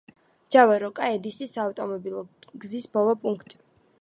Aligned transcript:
ჯავა–როკა–ედისის 0.55 1.53
საავტომობილო 1.57 2.25
გზის 2.65 2.93
ბოლო 2.97 3.19
პუნქტი. 3.27 3.63